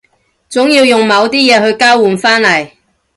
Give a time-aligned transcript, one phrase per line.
[0.49, 2.71] 總要用某啲嘢去交換返嚟